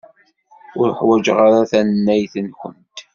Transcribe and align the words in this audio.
Ur 0.79 0.89
ḥwajeɣ 0.99 1.37
ara 1.47 1.69
tannayt-nwent. 1.71 2.97